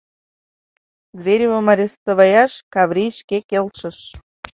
[1.19, 3.97] Зверевым арестоваяш Каврий шке келшыш.